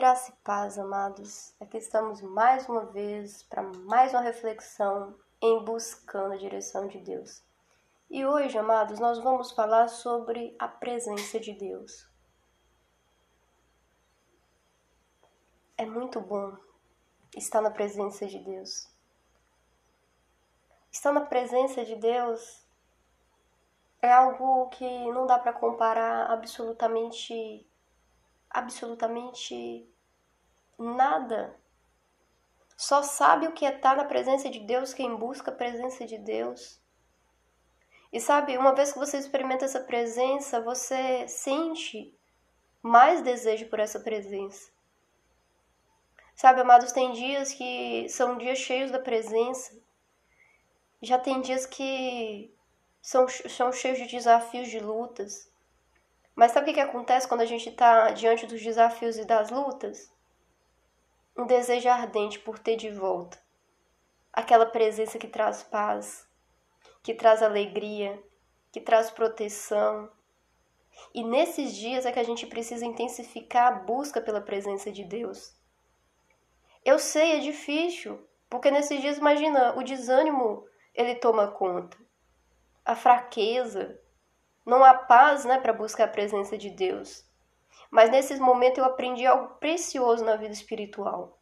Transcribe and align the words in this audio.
Graça 0.00 0.30
e 0.30 0.34
paz, 0.42 0.78
amados. 0.78 1.54
Aqui 1.60 1.76
estamos 1.76 2.22
mais 2.22 2.66
uma 2.66 2.86
vez 2.86 3.42
para 3.42 3.62
mais 3.62 4.14
uma 4.14 4.22
reflexão 4.22 5.14
em 5.42 5.62
buscando 5.62 6.32
a 6.32 6.38
direção 6.38 6.88
de 6.88 6.98
Deus. 7.00 7.44
E 8.08 8.24
hoje, 8.24 8.56
amados, 8.56 8.98
nós 8.98 9.18
vamos 9.18 9.52
falar 9.52 9.88
sobre 9.88 10.56
a 10.58 10.66
presença 10.66 11.38
de 11.38 11.52
Deus. 11.52 12.10
É 15.76 15.84
muito 15.84 16.18
bom 16.18 16.56
estar 17.36 17.60
na 17.60 17.70
presença 17.70 18.26
de 18.26 18.38
Deus. 18.38 18.88
Estar 20.90 21.12
na 21.12 21.26
presença 21.26 21.84
de 21.84 21.96
Deus 21.96 22.66
é 24.00 24.10
algo 24.10 24.70
que 24.70 25.12
não 25.12 25.26
dá 25.26 25.38
para 25.38 25.52
comparar 25.52 26.30
absolutamente 26.30 27.69
absolutamente 28.50 29.88
nada. 30.78 31.56
Só 32.76 33.02
sabe 33.02 33.46
o 33.46 33.52
que 33.52 33.66
é 33.66 33.74
estar 33.74 33.96
na 33.96 34.04
presença 34.04 34.50
de 34.50 34.58
Deus 34.60 34.94
quem 34.94 35.14
busca 35.14 35.50
a 35.50 35.54
presença 35.54 36.06
de 36.06 36.18
Deus. 36.18 36.80
E 38.12 38.18
sabe, 38.18 38.58
uma 38.58 38.74
vez 38.74 38.92
que 38.92 38.98
você 38.98 39.18
experimenta 39.18 39.64
essa 39.64 39.80
presença, 39.80 40.60
você 40.60 41.28
sente 41.28 42.12
mais 42.82 43.22
desejo 43.22 43.68
por 43.68 43.78
essa 43.78 44.00
presença. 44.00 44.72
Sabe, 46.34 46.62
amados, 46.62 46.90
tem 46.90 47.12
dias 47.12 47.52
que 47.52 48.08
são 48.08 48.38
dias 48.38 48.58
cheios 48.58 48.90
da 48.90 48.98
presença. 48.98 49.78
Já 51.02 51.18
tem 51.18 51.40
dias 51.40 51.66
que 51.66 52.52
são, 53.00 53.28
são 53.28 53.70
cheios 53.70 53.98
de 53.98 54.06
desafios, 54.06 54.68
de 54.68 54.80
lutas. 54.80 55.52
Mas 56.40 56.52
sabe 56.52 56.64
o 56.64 56.68
que, 56.68 56.72
que 56.72 56.80
acontece 56.80 57.28
quando 57.28 57.42
a 57.42 57.44
gente 57.44 57.68
está 57.68 58.12
diante 58.12 58.46
dos 58.46 58.62
desafios 58.62 59.18
e 59.18 59.26
das 59.26 59.50
lutas? 59.50 60.10
Um 61.36 61.44
desejo 61.44 61.86
ardente 61.86 62.38
por 62.38 62.58
ter 62.58 62.76
de 62.76 62.88
volta 62.88 63.38
aquela 64.32 64.64
presença 64.64 65.18
que 65.18 65.28
traz 65.28 65.62
paz, 65.62 66.26
que 67.02 67.12
traz 67.12 67.42
alegria, 67.42 68.18
que 68.72 68.80
traz 68.80 69.10
proteção. 69.10 70.10
E 71.12 71.22
nesses 71.22 71.76
dias 71.76 72.06
é 72.06 72.12
que 72.12 72.18
a 72.18 72.24
gente 72.24 72.46
precisa 72.46 72.86
intensificar 72.86 73.66
a 73.66 73.72
busca 73.72 74.18
pela 74.18 74.40
presença 74.40 74.90
de 74.90 75.04
Deus. 75.04 75.54
Eu 76.82 76.98
sei, 76.98 77.32
é 77.32 77.40
difícil, 77.40 78.18
porque 78.48 78.70
nesses 78.70 78.98
dias, 79.02 79.18
imagina, 79.18 79.76
o 79.76 79.82
desânimo 79.82 80.66
ele 80.94 81.16
toma 81.16 81.48
conta, 81.48 81.98
a 82.82 82.96
fraqueza, 82.96 84.00
não 84.64 84.84
há 84.84 84.94
paz 84.94 85.44
né, 85.44 85.58
para 85.58 85.72
buscar 85.72 86.04
a 86.04 86.08
presença 86.08 86.56
de 86.56 86.70
Deus. 86.70 87.24
Mas 87.90 88.10
nesses 88.10 88.38
momentos 88.38 88.78
eu 88.78 88.84
aprendi 88.84 89.26
algo 89.26 89.54
precioso 89.56 90.24
na 90.24 90.36
vida 90.36 90.52
espiritual, 90.52 91.38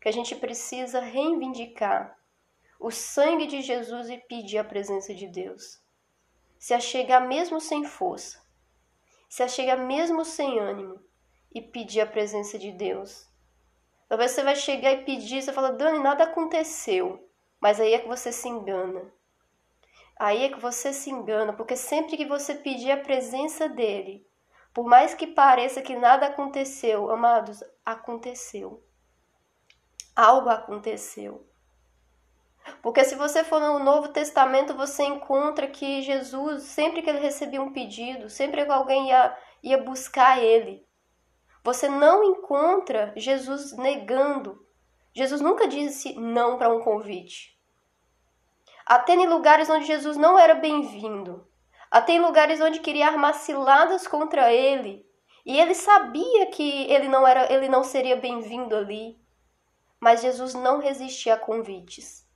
que 0.00 0.08
a 0.08 0.12
gente 0.12 0.36
precisa 0.36 1.00
reivindicar 1.00 2.16
o 2.78 2.90
sangue 2.90 3.46
de 3.46 3.60
Jesus 3.60 4.08
e 4.08 4.18
pedir 4.18 4.58
a 4.58 4.64
presença 4.64 5.12
de 5.12 5.26
Deus. 5.26 5.82
Se 6.58 6.72
achegar 6.72 7.26
mesmo 7.26 7.60
sem 7.60 7.84
força, 7.84 8.40
se 9.28 9.42
achegar 9.42 9.78
mesmo 9.78 10.24
sem 10.24 10.58
ânimo 10.58 11.00
e 11.52 11.60
pedir 11.60 12.00
a 12.00 12.06
presença 12.06 12.58
de 12.58 12.70
Deus. 12.72 13.28
Talvez 14.08 14.30
você 14.30 14.42
vai 14.42 14.56
chegar 14.56 14.92
e 14.92 15.04
pedir, 15.04 15.42
você 15.42 15.52
fala, 15.52 15.72
Dani, 15.72 15.98
nada 15.98 16.24
aconteceu. 16.24 17.28
Mas 17.60 17.80
aí 17.80 17.92
é 17.92 17.98
que 17.98 18.08
você 18.08 18.32
se 18.32 18.48
engana. 18.48 19.12
Aí 20.18 20.44
é 20.44 20.48
que 20.48 20.58
você 20.58 20.92
se 20.92 21.10
engana, 21.10 21.52
porque 21.52 21.76
sempre 21.76 22.16
que 22.16 22.26
você 22.26 22.52
pedir 22.52 22.90
a 22.90 22.96
presença 22.96 23.68
dele, 23.68 24.26
por 24.74 24.84
mais 24.84 25.14
que 25.14 25.28
pareça 25.28 25.80
que 25.80 25.94
nada 25.94 26.26
aconteceu, 26.26 27.08
amados, 27.10 27.62
aconteceu. 27.86 28.82
Algo 30.16 30.48
aconteceu. 30.48 31.46
Porque 32.82 33.04
se 33.04 33.14
você 33.14 33.44
for 33.44 33.60
no 33.60 33.78
Novo 33.78 34.08
Testamento, 34.08 34.74
você 34.74 35.04
encontra 35.04 35.68
que 35.68 36.02
Jesus, 36.02 36.64
sempre 36.64 37.00
que 37.00 37.08
ele 37.08 37.20
recebia 37.20 37.62
um 37.62 37.72
pedido, 37.72 38.28
sempre 38.28 38.64
que 38.64 38.72
alguém 38.72 39.08
ia, 39.10 39.38
ia 39.62 39.78
buscar 39.78 40.42
ele, 40.42 40.84
você 41.62 41.88
não 41.88 42.24
encontra 42.24 43.12
Jesus 43.16 43.72
negando. 43.76 44.66
Jesus 45.14 45.40
nunca 45.40 45.68
disse 45.68 46.14
não 46.14 46.58
para 46.58 46.74
um 46.74 46.80
convite 46.80 47.57
até 48.88 49.12
em 49.12 49.26
lugares 49.26 49.68
onde 49.68 49.84
Jesus 49.84 50.16
não 50.16 50.38
era 50.38 50.54
bem-vindo, 50.54 51.46
até 51.90 52.12
em 52.12 52.20
lugares 52.20 52.58
onde 52.58 52.80
queria 52.80 53.08
armar 53.08 53.34
ciladas 53.34 54.06
contra 54.06 54.50
ele, 54.50 55.06
e 55.44 55.60
ele 55.60 55.74
sabia 55.74 56.46
que 56.46 56.90
ele 56.90 57.06
não 57.06 57.26
era, 57.26 57.52
ele 57.52 57.68
não 57.68 57.84
seria 57.84 58.16
bem-vindo 58.16 58.74
ali. 58.74 59.20
Mas 60.00 60.22
Jesus 60.22 60.54
não 60.54 60.78
resistia 60.78 61.34
a 61.34 61.38
convites. 61.38 62.26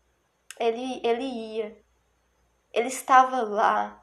Ele 0.59 1.01
ele 1.05 1.23
ia. 1.23 1.79
Ele 2.73 2.89
estava 2.89 3.43
lá. 3.43 4.03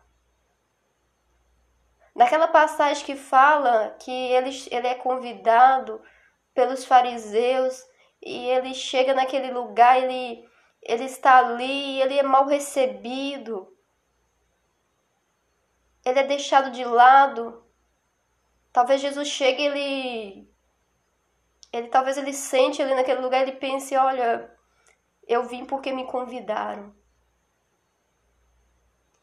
Naquela 2.15 2.47
passagem 2.47 3.03
que 3.03 3.15
fala 3.15 3.95
que 3.99 4.11
ele, 4.11 4.51
ele 4.69 4.87
é 4.87 4.95
convidado 4.95 6.01
pelos 6.53 6.85
fariseus 6.85 7.83
e 8.21 8.45
ele 8.45 8.73
chega 8.73 9.13
naquele 9.13 9.51
lugar, 9.51 9.97
ele 9.97 10.47
ele 10.81 11.05
está 11.05 11.37
ali, 11.37 12.01
ele 12.01 12.17
é 12.17 12.23
mal 12.23 12.45
recebido, 12.45 13.75
ele 16.05 16.19
é 16.19 16.23
deixado 16.23 16.71
de 16.71 16.83
lado. 16.83 17.63
Talvez 18.71 19.01
Jesus 19.01 19.27
chegue, 19.27 19.63
ele, 19.63 20.49
ele 21.71 21.87
talvez 21.89 22.17
ele 22.17 22.33
sente 22.33 22.81
ali 22.81 22.95
naquele 22.95 23.21
lugar, 23.21 23.41
ele 23.41 23.53
pense, 23.53 23.95
olha, 23.95 24.49
eu 25.27 25.43
vim 25.43 25.65
porque 25.65 25.91
me 25.91 26.05
convidaram. 26.05 26.95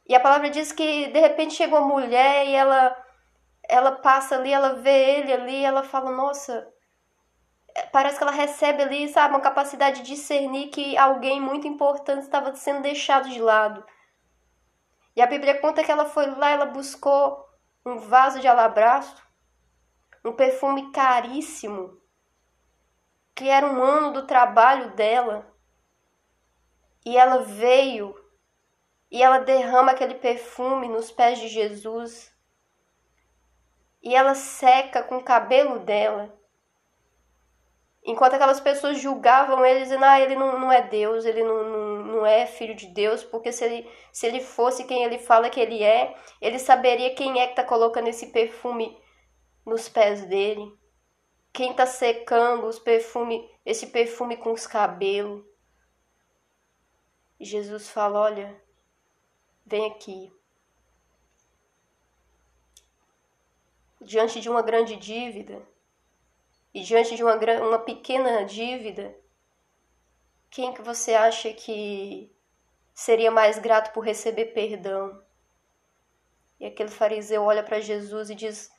E 0.09 0.15
a 0.15 0.21
palavra 0.21 0.51
diz 0.51 0.71
que 0.73 1.09
de 1.09 1.19
repente 1.19 1.55
chegou 1.55 1.81
uma 1.81 1.89
mulher 1.89 2.47
e 2.47 2.55
ela 2.55 3.05
ela 3.69 3.93
passa 3.93 4.37
ali, 4.37 4.53
ela 4.53 4.75
vê 4.75 5.19
ele 5.19 5.33
ali, 5.33 5.65
ela 5.65 5.83
fala, 5.83 6.13
nossa, 6.13 6.73
parece 7.93 8.19
que 8.19 8.23
ela 8.23 8.33
recebe 8.33 8.83
ali, 8.83 9.09
sabe, 9.09 9.35
uma 9.35 9.41
capacidade 9.41 10.03
de 10.03 10.15
discernir 10.15 10.69
que 10.69 10.97
alguém 10.97 11.41
muito 11.41 11.67
importante 11.67 12.23
estava 12.23 12.55
sendo 12.55 12.83
deixado 12.83 13.29
de 13.29 13.41
lado. 13.41 13.85
E 15.15 15.23
a 15.23 15.27
Bíblia 15.27 15.59
conta 15.61 15.83
que 15.83 15.91
ela 15.91 16.05
foi 16.05 16.27
lá, 16.27 16.51
ela 16.51 16.67
buscou 16.67 17.45
um 17.85 17.99
vaso 17.99 18.41
de 18.41 18.49
alabastro, 18.49 19.25
um 20.25 20.33
perfume 20.33 20.91
caríssimo, 20.91 22.01
que 23.35 23.49
era 23.49 23.67
um 23.67 23.83
ano 23.83 24.13
do 24.13 24.27
trabalho 24.27 24.95
dela. 24.95 25.55
E 27.05 27.17
ela 27.17 27.43
veio 27.43 28.15
e 29.11 29.23
ela 29.23 29.39
derrama 29.39 29.93
aquele 29.93 30.15
perfume 30.15 30.89
nos 30.89 31.11
pés 31.11 31.39
de 31.39 31.49
Jesus. 31.49 32.35
E 34.03 34.15
ela 34.15 34.35
seca 34.35 35.03
com 35.03 35.19
o 35.19 35.25
cabelo 35.25 35.79
dela. 35.79 36.37
Enquanto 38.07 38.35
aquelas 38.35 38.61
pessoas 38.61 39.01
julgavam 39.01 39.67
ele, 39.67 39.81
dizendo, 39.81 40.05
ah, 40.05 40.21
ele 40.21 40.37
não, 40.37 40.61
não 40.61 40.71
é 40.71 40.81
Deus, 40.81 41.25
ele 41.25 41.43
não, 41.43 41.65
não, 41.65 42.05
não 42.05 42.27
é 42.27 42.47
filho 42.47 42.73
de 42.73 42.87
Deus, 42.87 43.25
porque 43.25 43.51
se 43.51 43.65
ele, 43.65 43.91
se 44.13 44.25
ele 44.25 44.41
fosse 44.41 44.85
quem 44.85 45.03
ele 45.03 45.19
fala 45.19 45.51
que 45.51 45.59
ele 45.59 45.83
é, 45.83 46.17
ele 46.41 46.61
saberia 46.61 47.17
quem 47.17 47.41
é 47.41 47.47
que 47.47 47.53
está 47.53 47.65
colocando 47.65 48.07
esse 48.07 48.29
perfume 48.29 48.97
nos 49.67 49.89
pés 49.89 50.25
dele. 50.25 50.73
Quem 51.53 51.73
está 51.73 51.85
secando 51.85 52.67
os 52.67 52.79
perfume, 52.79 53.51
esse 53.65 53.89
perfume 53.89 54.37
com 54.37 54.53
os 54.53 54.69
cabelos. 54.69 55.45
Jesus 57.41 57.91
fala, 57.91 58.21
olha, 58.21 58.63
vem 59.65 59.85
aqui. 59.85 60.33
Diante 64.01 64.41
de 64.41 64.49
uma 64.49 64.63
grande 64.63 64.95
dívida, 64.95 65.61
e 66.77 66.83
diante 66.83 67.17
de 67.17 67.25
uma, 67.25 67.37
uma 67.63 67.79
pequena 67.79 68.45
dívida, 68.45 69.19
quem 70.51 70.75
que 70.75 70.83
você 70.83 71.15
acha 71.15 71.51
que 71.55 72.31
seria 72.93 73.31
mais 73.31 73.59
grato 73.59 73.95
por 73.95 74.05
receber 74.05 74.53
perdão? 74.53 75.25
E 76.61 76.67
aquele 76.67 76.91
fariseu 76.91 77.45
olha 77.45 77.63
para 77.63 77.81
Jesus 77.81 78.29
e 78.29 78.35
diz: 78.35 78.71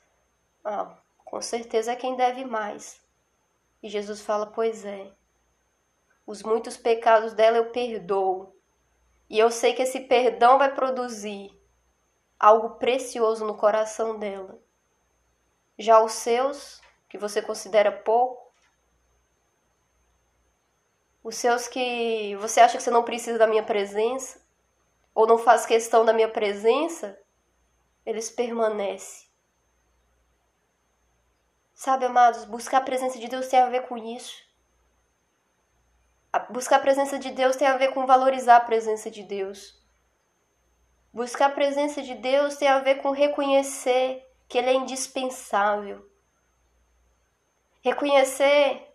Ah, 0.64 0.96
com 1.24 1.42
certeza 1.42 1.90
é 1.90 1.96
quem 1.96 2.14
deve 2.14 2.44
mais. 2.44 3.04
E 3.82 3.88
Jesus 3.88 4.20
fala: 4.20 4.46
Pois 4.46 4.84
é, 4.84 5.12
os 6.24 6.44
muitos 6.44 6.76
pecados 6.76 7.34
dela 7.34 7.56
eu 7.56 7.72
perdoo. 7.72 8.54
E 9.28 9.40
eu 9.40 9.50
sei 9.50 9.74
que 9.74 9.82
esse 9.82 10.02
perdão 10.02 10.56
vai 10.56 10.72
produzir 10.72 11.50
algo 12.38 12.76
precioso 12.76 13.44
no 13.44 13.56
coração 13.56 14.16
dela. 14.16 14.62
Já 15.76 16.00
os 16.00 16.12
seus 16.12 16.80
que 17.08 17.18
você 17.18 17.40
considera 17.40 17.90
pouco, 17.90 18.52
os 21.22 21.36
seus 21.36 21.68
que 21.68 22.36
você 22.36 22.60
acha 22.60 22.76
que 22.76 22.82
você 22.82 22.90
não 22.90 23.04
precisa 23.04 23.38
da 23.38 23.46
minha 23.46 23.62
presença, 23.62 24.40
ou 25.14 25.26
não 25.26 25.36
faz 25.36 25.66
questão 25.66 26.04
da 26.04 26.12
minha 26.12 26.28
presença, 26.28 27.18
eles 28.06 28.30
permanecem. 28.30 29.28
Sabe, 31.74 32.06
amados, 32.06 32.44
buscar 32.44 32.78
a 32.78 32.84
presença 32.84 33.18
de 33.18 33.28
Deus 33.28 33.48
tem 33.48 33.60
a 33.60 33.68
ver 33.68 33.86
com 33.86 33.96
isso. 33.96 34.36
Buscar 36.50 36.76
a 36.76 36.80
presença 36.80 37.18
de 37.18 37.30
Deus 37.30 37.56
tem 37.56 37.68
a 37.68 37.76
ver 37.76 37.92
com 37.92 38.06
valorizar 38.06 38.56
a 38.56 38.60
presença 38.60 39.10
de 39.10 39.22
Deus. 39.22 39.78
Buscar 41.12 41.46
a 41.46 41.54
presença 41.54 42.02
de 42.02 42.14
Deus 42.14 42.56
tem 42.56 42.68
a 42.68 42.78
ver 42.78 42.96
com 42.96 43.10
reconhecer 43.10 44.24
que 44.48 44.58
Ele 44.58 44.70
é 44.70 44.74
indispensável. 44.74 46.07
Reconhecer 47.88 48.86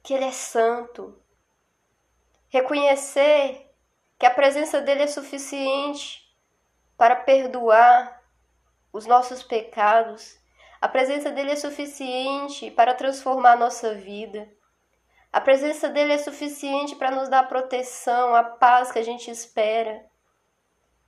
que 0.00 0.14
Ele 0.14 0.26
é 0.26 0.30
santo. 0.30 1.20
Reconhecer 2.48 3.68
que 4.16 4.24
a 4.24 4.30
presença 4.30 4.80
dele 4.80 5.02
é 5.02 5.06
suficiente 5.08 6.24
para 6.96 7.16
perdoar 7.16 8.22
os 8.92 9.06
nossos 9.06 9.42
pecados. 9.42 10.38
A 10.80 10.86
presença 10.86 11.32
dele 11.32 11.50
é 11.50 11.56
suficiente 11.56 12.70
para 12.70 12.94
transformar 12.94 13.54
a 13.54 13.56
nossa 13.56 13.92
vida. 13.92 14.48
A 15.32 15.40
presença 15.40 15.88
dele 15.88 16.12
é 16.12 16.18
suficiente 16.18 16.94
para 16.94 17.10
nos 17.10 17.28
dar 17.28 17.40
a 17.40 17.48
proteção, 17.48 18.36
a 18.36 18.44
paz 18.44 18.92
que 18.92 19.00
a 19.00 19.04
gente 19.04 19.28
espera. 19.32 20.06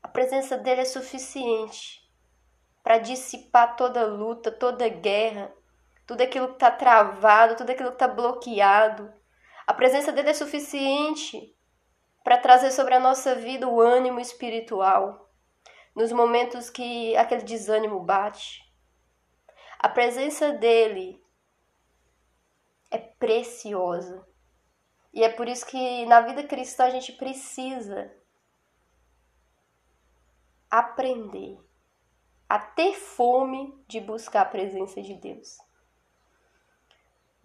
A 0.02 0.08
presença 0.08 0.56
dele 0.58 0.80
é 0.80 0.84
suficiente 0.84 2.02
para 2.82 2.98
dissipar 2.98 3.76
toda 3.76 4.04
luta, 4.04 4.50
toda 4.50 4.88
guerra, 4.88 5.54
tudo 6.08 6.22
aquilo 6.22 6.48
que 6.48 6.54
está 6.54 6.70
travado, 6.70 7.54
tudo 7.54 7.68
aquilo 7.68 7.90
que 7.90 7.96
está 7.96 8.08
bloqueado. 8.08 9.12
A 9.66 9.74
presença 9.74 10.10
dele 10.10 10.30
é 10.30 10.34
suficiente 10.34 11.54
para 12.24 12.38
trazer 12.38 12.70
sobre 12.70 12.94
a 12.94 12.98
nossa 12.98 13.34
vida 13.34 13.68
o 13.68 13.78
ânimo 13.78 14.18
espiritual, 14.18 15.30
nos 15.94 16.10
momentos 16.10 16.70
que 16.70 17.14
aquele 17.14 17.42
desânimo 17.42 18.00
bate. 18.00 18.64
A 19.78 19.86
presença 19.90 20.50
dele 20.50 21.22
é 22.90 22.96
preciosa. 22.96 24.26
E 25.12 25.22
é 25.22 25.28
por 25.28 25.46
isso 25.46 25.66
que 25.66 26.06
na 26.06 26.22
vida 26.22 26.42
cristã 26.42 26.86
a 26.86 26.90
gente 26.90 27.12
precisa 27.12 28.10
aprender 30.70 31.58
a 32.48 32.58
ter 32.58 32.94
fome 32.94 33.78
de 33.86 34.00
buscar 34.00 34.40
a 34.40 34.46
presença 34.46 35.02
de 35.02 35.12
Deus. 35.12 35.67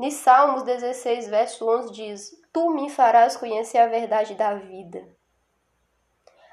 Em 0.04 0.12
Salmos 0.12 0.64
16, 0.64 1.30
verso 1.30 1.66
11 1.66 1.94
diz: 1.94 2.42
Tu 2.52 2.70
me 2.72 2.90
farás 2.90 3.38
conhecer 3.38 3.78
a 3.78 3.88
verdade 3.88 4.36
da 4.36 4.54
vida, 4.54 5.16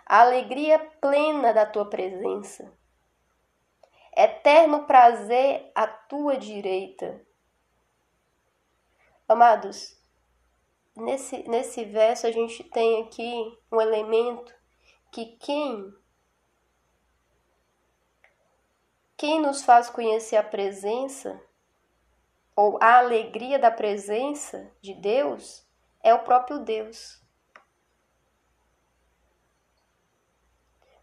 a 0.06 0.20
alegria 0.20 0.78
plena 1.00 1.52
da 1.52 1.66
tua 1.66 1.90
presença, 1.90 2.72
eterno 4.16 4.86
prazer 4.86 5.68
à 5.74 5.84
tua 5.84 6.36
direita. 6.36 7.26
Amados, 9.26 10.00
nesse, 10.94 11.42
nesse 11.48 11.84
verso 11.84 12.28
a 12.28 12.30
gente 12.30 12.62
tem 12.62 13.02
aqui 13.02 13.58
um 13.72 13.80
elemento 13.80 14.54
que 15.10 15.26
quem 15.38 15.92
quem 19.16 19.40
nos 19.40 19.64
faz 19.64 19.90
conhecer 19.90 20.36
a 20.36 20.42
presença 20.44 21.49
ou 22.54 22.78
a 22.80 22.98
alegria 22.98 23.58
da 23.58 23.70
presença 23.70 24.70
de 24.80 24.94
Deus 24.94 25.66
é 26.02 26.12
o 26.14 26.20
próprio 26.20 26.58
Deus. 26.58 27.20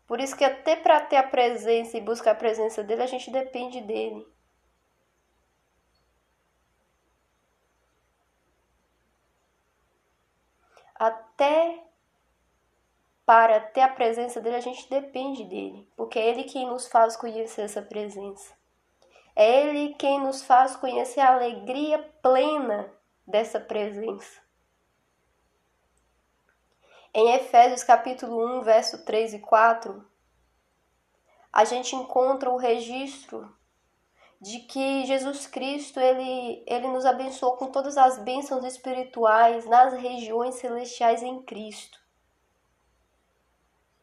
Por 0.05 0.19
isso 0.21 0.37
que 0.37 0.43
até 0.43 0.75
para 0.75 1.01
ter 1.01 1.17
a 1.17 1.23
presença 1.23 1.97
e 1.97 2.01
buscar 2.01 2.31
a 2.31 2.35
presença 2.35 2.83
dele, 2.83 3.03
a 3.03 3.07
gente 3.07 3.29
depende 3.29 3.81
dele. 3.81 4.25
até 10.97 11.83
para 13.25 13.59
ter 13.59 13.81
a 13.81 13.89
presença 13.89 14.41
dele, 14.41 14.55
a 14.55 14.61
gente 14.61 14.89
depende 14.89 15.43
dele, 15.43 15.87
porque 15.95 16.17
é 16.17 16.29
ele 16.29 16.45
quem 16.45 16.65
nos 16.65 16.87
faz 16.87 17.15
conhecer 17.15 17.61
essa 17.61 17.81
presença. 17.81 18.55
É 19.39 19.67
ele 19.67 19.93
quem 19.93 20.19
nos 20.19 20.41
faz 20.41 20.75
conhecer 20.75 21.19
a 21.19 21.35
alegria 21.35 21.99
plena 22.23 22.91
dessa 23.23 23.59
presença. 23.59 24.41
Em 27.13 27.35
Efésios 27.35 27.83
capítulo 27.83 28.43
1, 28.57 28.63
verso 28.63 29.05
3 29.05 29.35
e 29.35 29.39
4, 29.39 30.03
a 31.53 31.65
gente 31.65 31.95
encontra 31.95 32.49
o 32.49 32.57
registro 32.57 33.55
de 34.41 34.57
que 34.61 35.05
Jesus 35.05 35.45
Cristo 35.45 35.99
ele, 35.99 36.63
ele 36.65 36.87
nos 36.87 37.05
abençoou 37.05 37.57
com 37.57 37.67
todas 37.67 37.95
as 37.95 38.17
bênçãos 38.17 38.65
espirituais 38.65 39.67
nas 39.67 39.93
regiões 39.93 40.55
celestiais 40.55 41.21
em 41.21 41.43
Cristo. 41.43 41.99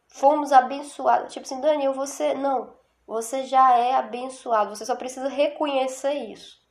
Fomos 0.07 0.53
abençoados. 0.53 1.33
Tipo 1.33 1.45
assim, 1.45 1.59
Daniel, 1.59 1.93
você. 1.93 2.33
Não. 2.33 2.84
Você 3.05 3.45
já 3.45 3.77
é 3.77 3.93
abençoado. 3.95 4.75
Você 4.75 4.85
só 4.85 4.95
precisa 4.95 5.27
reconhecer 5.27 6.13
isso 6.13 6.63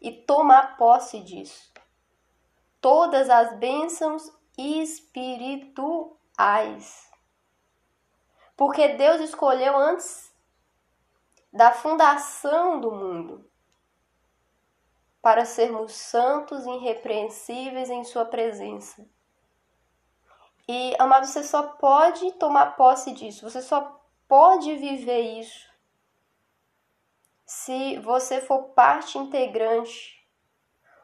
e 0.00 0.10
tomar 0.10 0.76
posse 0.76 1.20
disso. 1.20 1.70
Todas 2.80 3.30
as 3.30 3.56
bênçãos 3.58 4.28
espirituais. 4.58 7.08
Porque 8.56 8.88
Deus 8.88 9.20
escolheu 9.20 9.76
antes 9.76 10.32
da 11.52 11.70
fundação 11.70 12.80
do 12.80 12.90
mundo, 12.90 13.48
para 15.20 15.44
sermos 15.44 15.92
santos 15.92 16.64
e 16.64 16.70
irrepreensíveis 16.70 17.90
em 17.90 18.02
Sua 18.04 18.24
presença. 18.24 19.06
E, 20.66 20.96
amado, 20.98 21.26
você 21.26 21.44
só 21.44 21.62
pode 21.62 22.32
tomar 22.32 22.76
posse 22.76 23.12
disso, 23.12 23.48
você 23.48 23.60
só 23.60 24.01
pode 24.32 24.74
viver 24.76 25.40
isso 25.40 25.70
se 27.44 27.98
você 27.98 28.40
for 28.40 28.70
parte 28.70 29.18
integrante 29.18 30.26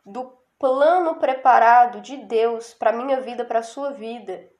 do 0.02 0.32
plano 0.58 1.16
preparado 1.16 2.00
de 2.00 2.16
Deus 2.16 2.72
para 2.72 2.90
minha 2.90 3.20
vida, 3.20 3.44
para 3.44 3.58
a 3.58 3.62
sua 3.62 3.90
vida. 3.90 4.50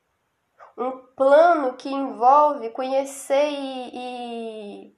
Um 0.77 0.99
plano 1.17 1.79
que 1.79 1.89
envolve 1.89 2.69
conhecer 2.69 3.49
e, 3.49 3.91
e 3.95 4.97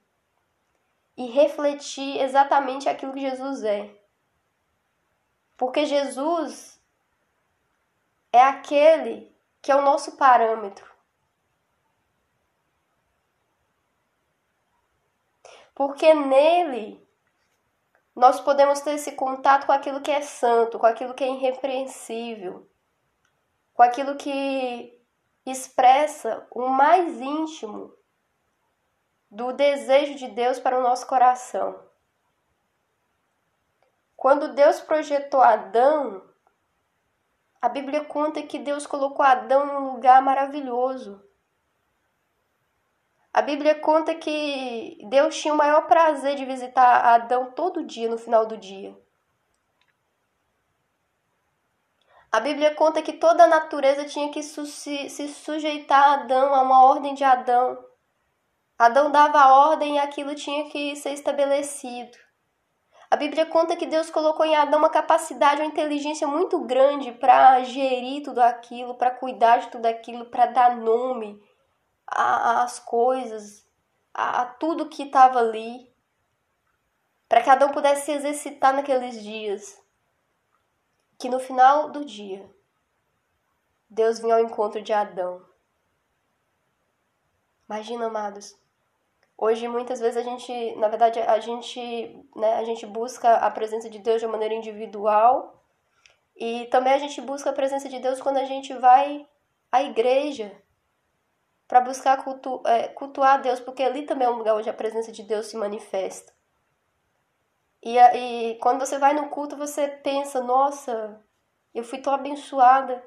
e 1.15 1.27
refletir 1.27 2.19
exatamente 2.19 2.89
aquilo 2.89 3.13
que 3.13 3.21
Jesus 3.21 3.63
é. 3.63 3.89
Porque 5.55 5.85
Jesus 5.85 6.77
é 8.33 8.43
aquele 8.43 9.33
que 9.61 9.71
é 9.71 9.75
o 9.77 9.81
nosso 9.81 10.17
parâmetro. 10.17 10.90
Porque 15.73 16.13
nele 16.13 17.01
nós 18.15 18.39
podemos 18.39 18.81
ter 18.81 18.95
esse 18.95 19.13
contato 19.13 19.65
com 19.65 19.71
aquilo 19.71 20.01
que 20.01 20.11
é 20.11 20.21
santo, 20.21 20.77
com 20.77 20.85
aquilo 20.85 21.13
que 21.13 21.23
é 21.23 21.29
irrepreensível, 21.29 22.69
com 23.73 23.81
aquilo 23.81 24.15
que 24.15 25.01
expressa 25.45 26.45
o 26.51 26.67
mais 26.67 27.19
íntimo 27.19 27.93
do 29.29 29.53
desejo 29.53 30.15
de 30.15 30.27
Deus 30.27 30.59
para 30.59 30.77
o 30.77 30.83
nosso 30.83 31.07
coração. 31.07 31.89
Quando 34.15 34.53
Deus 34.53 34.81
projetou 34.81 35.41
Adão, 35.41 36.29
a 37.61 37.69
Bíblia 37.69 38.03
conta 38.03 38.43
que 38.43 38.59
Deus 38.59 38.85
colocou 38.85 39.25
Adão 39.25 39.65
em 39.65 39.77
um 39.77 39.93
lugar 39.93 40.21
maravilhoso. 40.21 41.23
A 43.33 43.41
Bíblia 43.41 43.75
conta 43.75 44.13
que 44.13 44.97
Deus 45.09 45.37
tinha 45.37 45.53
o 45.53 45.57
maior 45.57 45.87
prazer 45.87 46.35
de 46.35 46.43
visitar 46.43 47.05
Adão 47.15 47.51
todo 47.51 47.85
dia 47.85 48.09
no 48.09 48.17
final 48.17 48.45
do 48.45 48.57
dia. 48.57 48.93
A 52.29 52.41
Bíblia 52.41 52.75
conta 52.75 53.01
que 53.01 53.13
toda 53.13 53.45
a 53.45 53.47
natureza 53.47 54.03
tinha 54.03 54.29
que 54.31 54.43
se 54.43 55.27
sujeitar 55.29 56.03
a 56.03 56.13
Adão, 56.13 56.53
a 56.53 56.61
uma 56.61 56.83
ordem 56.85 57.13
de 57.13 57.23
Adão. 57.23 57.77
Adão 58.77 59.09
dava 59.11 59.53
ordem 59.53 59.95
e 59.95 59.99
aquilo 59.99 60.35
tinha 60.35 60.69
que 60.69 60.95
ser 60.97 61.11
estabelecido. 61.11 62.17
A 63.09 63.15
Bíblia 63.15 63.45
conta 63.45 63.77
que 63.77 63.85
Deus 63.85 64.09
colocou 64.09 64.45
em 64.45 64.55
Adão 64.55 64.79
uma 64.79 64.89
capacidade, 64.89 65.61
uma 65.61 65.67
inteligência 65.67 66.27
muito 66.27 66.59
grande 66.61 67.13
para 67.13 67.63
gerir 67.63 68.23
tudo 68.23 68.39
aquilo, 68.39 68.95
para 68.95 69.11
cuidar 69.11 69.57
de 69.57 69.67
tudo 69.67 69.85
aquilo, 69.85 70.25
para 70.25 70.47
dar 70.47 70.75
nome 70.77 71.41
às 72.11 72.79
coisas, 72.79 73.67
a, 74.13 74.41
a 74.41 74.45
tudo 74.45 74.89
que 74.89 75.03
estava 75.03 75.39
ali, 75.39 75.91
para 77.27 77.41
que 77.41 77.49
Adão 77.49 77.71
pudesse 77.71 78.05
se 78.05 78.11
exercitar 78.11 78.73
naqueles 78.73 79.21
dias. 79.21 79.81
Que 81.17 81.29
no 81.29 81.39
final 81.39 81.89
do 81.89 82.03
dia, 82.03 82.49
Deus 83.89 84.19
vinha 84.19 84.35
ao 84.35 84.41
encontro 84.41 84.81
de 84.81 84.91
Adão. 84.91 85.45
Imagina, 87.67 88.07
amados, 88.07 88.59
Hoje 89.41 89.67
muitas 89.67 89.99
vezes 89.99 90.17
a 90.17 90.21
gente, 90.21 90.75
na 90.75 90.87
verdade, 90.87 91.19
a 91.19 91.39
gente, 91.39 92.15
né, 92.35 92.57
a 92.57 92.63
gente 92.63 92.85
busca 92.85 93.37
a 93.37 93.49
presença 93.49 93.89
de 93.89 93.97
Deus 93.97 94.19
de 94.19 94.27
uma 94.27 94.33
maneira 94.33 94.53
individual 94.53 95.65
e 96.37 96.67
também 96.67 96.93
a 96.93 96.99
gente 96.99 97.19
busca 97.21 97.49
a 97.49 97.53
presença 97.53 97.89
de 97.89 97.97
Deus 97.97 98.21
quando 98.21 98.37
a 98.37 98.45
gente 98.45 98.71
vai 98.75 99.27
à 99.71 99.81
igreja 99.81 100.55
para 101.71 101.79
buscar 101.79 102.21
cultu 102.21 102.61
é, 102.65 102.89
cultuar 102.89 103.35
a 103.35 103.37
Deus, 103.37 103.61
porque 103.61 103.81
ali 103.81 104.03
também 104.03 104.27
é 104.27 104.29
um 104.29 104.35
lugar 104.35 104.55
onde 104.55 104.69
a 104.69 104.73
presença 104.73 105.09
de 105.09 105.23
Deus 105.23 105.47
se 105.47 105.55
manifesta. 105.55 106.33
E, 107.81 107.97
e 107.97 108.55
quando 108.55 108.81
você 108.81 108.99
vai 108.99 109.13
no 109.13 109.29
culto, 109.29 109.55
você 109.55 109.87
pensa, 109.87 110.41
nossa, 110.41 111.23
eu 111.73 111.81
fui 111.85 111.99
tão 111.99 112.13
abençoada, 112.13 113.01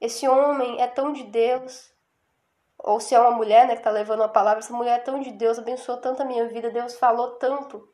esse 0.00 0.26
homem 0.26 0.82
é 0.82 0.88
tão 0.88 1.12
de 1.12 1.22
Deus, 1.22 1.94
ou 2.76 2.98
se 2.98 3.14
é 3.14 3.20
uma 3.20 3.30
mulher 3.30 3.68
né, 3.68 3.74
que 3.74 3.80
está 3.82 3.90
levando 3.92 4.24
a 4.24 4.28
palavra, 4.28 4.58
essa 4.58 4.74
mulher 4.74 4.98
é 4.98 5.02
tão 5.02 5.20
de 5.20 5.30
Deus, 5.30 5.56
abençoou 5.56 5.98
tanto 5.98 6.22
a 6.22 6.24
minha 6.24 6.48
vida, 6.48 6.72
Deus 6.72 6.96
falou 6.96 7.36
tanto 7.36 7.88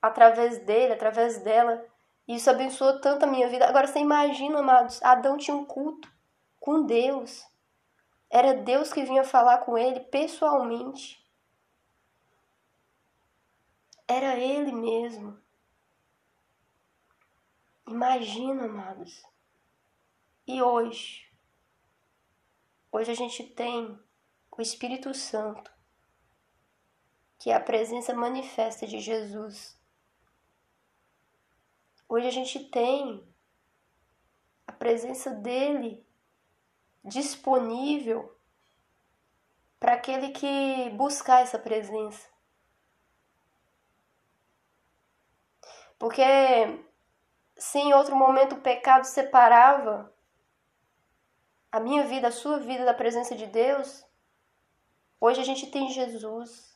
através 0.00 0.56
dele, 0.60 0.94
através 0.94 1.36
dela, 1.42 1.84
e 2.26 2.36
isso 2.36 2.48
abençoou 2.48 2.98
tanto 2.98 3.24
a 3.24 3.28
minha 3.28 3.46
vida. 3.46 3.68
Agora 3.68 3.86
você 3.86 3.98
imagina, 3.98 4.60
amados, 4.60 5.02
Adão 5.02 5.36
tinha 5.36 5.54
um 5.54 5.66
culto 5.66 6.10
com 6.58 6.86
Deus. 6.86 7.49
Era 8.30 8.54
Deus 8.54 8.92
que 8.92 9.02
vinha 9.02 9.24
falar 9.24 9.58
com 9.58 9.76
ele 9.76 9.98
pessoalmente. 9.98 11.20
Era 14.06 14.38
ele 14.38 14.70
mesmo. 14.70 15.36
Imagina, 17.88 18.66
amados. 18.66 19.20
E 20.46 20.62
hoje? 20.62 21.28
Hoje 22.92 23.10
a 23.10 23.14
gente 23.14 23.42
tem 23.42 23.98
o 24.50 24.62
Espírito 24.62 25.14
Santo, 25.14 25.72
que 27.38 27.50
é 27.50 27.54
a 27.54 27.60
presença 27.60 28.14
manifesta 28.14 28.86
de 28.86 29.00
Jesus. 29.00 29.76
Hoje 32.08 32.26
a 32.28 32.30
gente 32.30 32.64
tem 32.68 33.26
a 34.66 34.72
presença 34.72 35.30
dele 35.30 36.04
disponível 37.04 38.34
para 39.78 39.94
aquele 39.94 40.30
que 40.30 40.90
buscar 40.90 41.42
essa 41.42 41.58
presença. 41.58 42.28
Porque 45.98 46.22
se 47.56 47.78
em 47.78 47.92
outro 47.94 48.16
momento 48.16 48.56
o 48.56 48.60
pecado 48.60 49.04
separava 49.04 50.12
a 51.70 51.80
minha 51.80 52.04
vida, 52.04 52.28
a 52.28 52.32
sua 52.32 52.58
vida 52.58 52.84
da 52.84 52.94
presença 52.94 53.34
de 53.36 53.46
Deus, 53.46 54.04
Hoje 55.22 55.38
a 55.38 55.44
gente 55.44 55.66
tem 55.66 55.90
Jesus, 55.90 56.74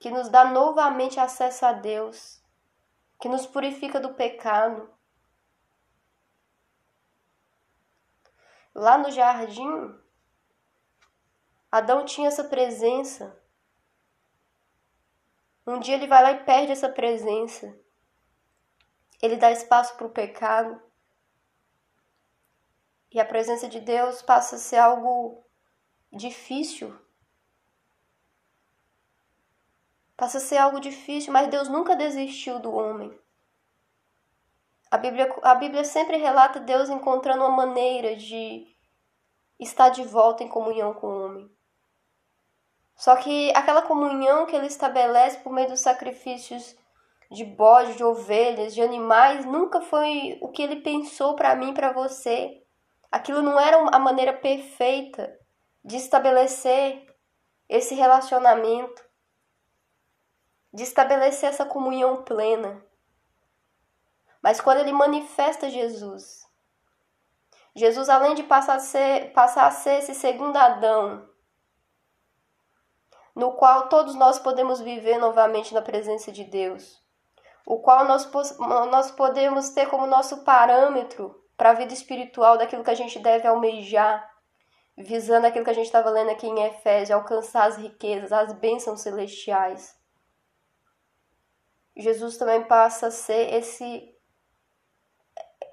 que 0.00 0.10
nos 0.10 0.30
dá 0.30 0.46
novamente 0.46 1.20
acesso 1.20 1.66
a 1.66 1.72
Deus, 1.72 2.42
que 3.20 3.28
nos 3.28 3.46
purifica 3.46 4.00
do 4.00 4.14
pecado. 4.14 4.90
Lá 8.74 8.98
no 8.98 9.10
jardim, 9.10 9.94
Adão 11.70 12.04
tinha 12.04 12.28
essa 12.28 12.42
presença. 12.44 13.40
Um 15.66 15.78
dia 15.78 15.94
ele 15.94 16.08
vai 16.08 16.22
lá 16.22 16.32
e 16.32 16.44
perde 16.44 16.72
essa 16.72 16.88
presença. 16.88 17.78
Ele 19.22 19.36
dá 19.36 19.50
espaço 19.50 19.96
para 19.96 20.06
o 20.06 20.10
pecado. 20.10 20.82
E 23.10 23.20
a 23.20 23.24
presença 23.24 23.68
de 23.68 23.80
Deus 23.80 24.22
passa 24.22 24.56
a 24.56 24.58
ser 24.58 24.76
algo 24.76 25.44
difícil. 26.12 26.98
Passa 30.16 30.38
a 30.38 30.40
ser 30.40 30.56
algo 30.58 30.80
difícil, 30.80 31.32
mas 31.32 31.48
Deus 31.48 31.68
nunca 31.68 31.96
desistiu 31.96 32.58
do 32.58 32.72
homem. 32.72 33.16
A 34.94 34.96
Bíblia, 34.96 35.34
a 35.42 35.56
Bíblia 35.56 35.82
sempre 35.82 36.18
relata 36.18 36.60
Deus 36.60 36.88
encontrando 36.88 37.40
uma 37.40 37.50
maneira 37.50 38.14
de 38.14 38.64
estar 39.58 39.88
de 39.88 40.04
volta 40.04 40.44
em 40.44 40.48
comunhão 40.48 40.94
com 40.94 41.08
o 41.08 41.24
homem. 41.24 41.50
Só 42.94 43.16
que 43.16 43.50
aquela 43.56 43.82
comunhão 43.82 44.46
que 44.46 44.54
ele 44.54 44.68
estabelece 44.68 45.38
por 45.38 45.52
meio 45.52 45.68
dos 45.68 45.80
sacrifícios 45.80 46.76
de 47.28 47.44
bode, 47.44 47.96
de 47.96 48.04
ovelhas, 48.04 48.72
de 48.72 48.82
animais, 48.82 49.44
nunca 49.44 49.80
foi 49.80 50.38
o 50.40 50.52
que 50.52 50.62
ele 50.62 50.76
pensou 50.76 51.34
para 51.34 51.56
mim, 51.56 51.74
para 51.74 51.90
você. 51.90 52.62
Aquilo 53.10 53.42
não 53.42 53.58
era 53.58 53.76
a 53.88 53.98
maneira 53.98 54.32
perfeita 54.32 55.36
de 55.84 55.96
estabelecer 55.96 57.04
esse 57.68 57.96
relacionamento, 57.96 59.04
de 60.72 60.84
estabelecer 60.84 61.48
essa 61.48 61.66
comunhão 61.66 62.22
plena. 62.22 62.80
Mas 64.44 64.60
quando 64.60 64.80
ele 64.80 64.92
manifesta 64.92 65.70
Jesus, 65.70 66.46
Jesus, 67.74 68.10
além 68.10 68.34
de 68.34 68.42
passar 68.42 68.74
a 68.74 68.78
ser, 68.78 69.32
passar 69.32 69.66
a 69.66 69.70
ser 69.70 70.00
esse 70.00 70.14
segundo 70.14 70.54
Adão, 70.58 71.26
no 73.34 73.52
qual 73.52 73.88
todos 73.88 74.14
nós 74.14 74.38
podemos 74.38 74.82
viver 74.82 75.16
novamente 75.16 75.72
na 75.72 75.80
presença 75.80 76.30
de 76.30 76.44
Deus, 76.44 77.02
o 77.66 77.78
qual 77.78 78.04
nós, 78.04 78.30
nós 78.90 79.10
podemos 79.10 79.70
ter 79.70 79.88
como 79.88 80.06
nosso 80.06 80.44
parâmetro 80.44 81.42
para 81.56 81.70
a 81.70 81.74
vida 81.74 81.94
espiritual 81.94 82.58
daquilo 82.58 82.84
que 82.84 82.90
a 82.90 82.94
gente 82.94 83.18
deve 83.20 83.48
almejar, 83.48 84.30
visando 84.94 85.46
aquilo 85.46 85.64
que 85.64 85.70
a 85.70 85.74
gente 85.74 85.86
estava 85.86 86.10
lendo 86.10 86.30
aqui 86.30 86.46
em 86.46 86.64
Efésios, 86.64 87.12
alcançar 87.12 87.66
as 87.66 87.78
riquezas, 87.78 88.30
as 88.30 88.52
bênçãos 88.52 89.00
celestiais. 89.00 89.98
Jesus 91.96 92.36
também 92.36 92.62
passa 92.64 93.06
a 93.06 93.10
ser 93.10 93.54
esse 93.54 94.13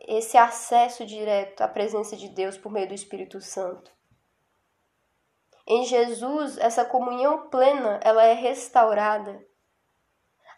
esse 0.07 0.37
acesso 0.37 1.05
direto 1.05 1.61
à 1.61 1.67
presença 1.67 2.15
de 2.15 2.29
Deus 2.29 2.57
por 2.57 2.71
meio 2.71 2.87
do 2.87 2.93
Espírito 2.93 3.39
Santo. 3.41 3.91
Em 5.67 5.85
Jesus, 5.85 6.57
essa 6.57 6.83
comunhão 6.83 7.49
plena, 7.49 7.99
ela 8.03 8.23
é 8.23 8.33
restaurada. 8.33 9.45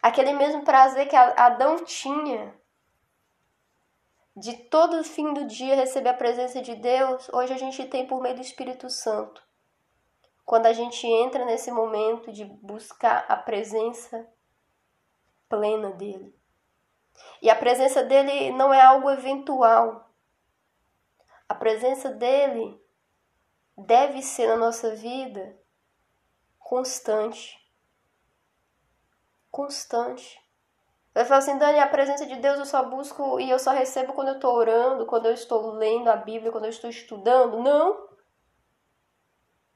Aquele 0.02 0.32
mesmo 0.32 0.64
prazer 0.64 1.08
que 1.08 1.16
Adão 1.16 1.84
tinha 1.84 2.54
de 4.36 4.54
todo 4.64 5.04
fim 5.04 5.32
do 5.32 5.46
dia 5.46 5.76
receber 5.76 6.08
a 6.08 6.14
presença 6.14 6.60
de 6.60 6.74
Deus, 6.74 7.28
hoje 7.32 7.52
a 7.52 7.56
gente 7.56 7.84
tem 7.86 8.06
por 8.06 8.20
meio 8.20 8.34
do 8.34 8.40
Espírito 8.40 8.90
Santo. 8.90 9.42
Quando 10.44 10.66
a 10.66 10.72
gente 10.72 11.06
entra 11.06 11.44
nesse 11.44 11.70
momento 11.70 12.32
de 12.32 12.44
buscar 12.44 13.24
a 13.28 13.36
presença 13.36 14.26
plena 15.48 15.90
dele. 15.92 16.34
E 17.40 17.50
a 17.50 17.56
presença 17.56 18.02
dele 18.02 18.50
não 18.52 18.72
é 18.72 18.80
algo 18.80 19.10
eventual. 19.10 20.10
A 21.48 21.54
presença 21.54 22.10
dele 22.10 22.80
deve 23.76 24.22
ser 24.22 24.48
na 24.48 24.56
nossa 24.56 24.94
vida 24.94 25.56
constante. 26.58 27.58
Constante. 29.50 30.42
Vai 31.14 31.24
falar 31.24 31.38
assim, 31.38 31.58
Dani, 31.58 31.78
a 31.78 31.86
presença 31.86 32.26
de 32.26 32.34
Deus 32.36 32.58
eu 32.58 32.66
só 32.66 32.82
busco 32.82 33.38
e 33.38 33.48
eu 33.48 33.58
só 33.58 33.70
recebo 33.70 34.14
quando 34.14 34.28
eu 34.28 34.34
estou 34.34 34.52
orando, 34.52 35.06
quando 35.06 35.26
eu 35.26 35.32
estou 35.32 35.70
lendo 35.72 36.08
a 36.08 36.16
Bíblia, 36.16 36.50
quando 36.50 36.64
eu 36.64 36.70
estou 36.70 36.90
estudando. 36.90 37.62
Não! 37.62 38.08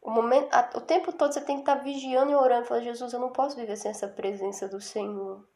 O, 0.00 0.10
momento, 0.10 0.48
o 0.74 0.80
tempo 0.80 1.12
todo 1.12 1.32
você 1.32 1.40
tem 1.40 1.56
que 1.56 1.62
estar 1.62 1.76
vigiando 1.76 2.32
e 2.32 2.34
orando. 2.34 2.66
Falar, 2.66 2.80
Jesus, 2.80 3.12
eu 3.12 3.20
não 3.20 3.30
posso 3.30 3.54
viver 3.54 3.76
sem 3.76 3.90
essa 3.90 4.08
presença 4.08 4.66
do 4.66 4.80
Senhor. 4.80 5.46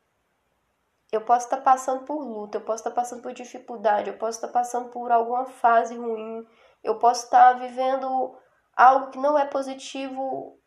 Eu 1.12 1.20
posso 1.20 1.44
estar 1.44 1.58
passando 1.58 2.06
por 2.06 2.18
luta, 2.18 2.56
eu 2.56 2.62
posso 2.62 2.78
estar 2.78 2.90
passando 2.90 3.20
por 3.20 3.34
dificuldade, 3.34 4.08
eu 4.08 4.16
posso 4.16 4.38
estar 4.38 4.48
passando 4.48 4.88
por 4.88 5.12
alguma 5.12 5.44
fase 5.44 5.94
ruim, 5.94 6.48
eu 6.82 6.98
posso 6.98 7.24
estar 7.24 7.52
vivendo 7.58 8.34
algo 8.74 9.10
que 9.10 9.18
não 9.18 9.38
é 9.38 9.44
positivo 9.44 10.58